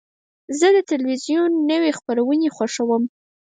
[0.59, 3.03] زه د تلویزیون نوی خپرونې خوښوم.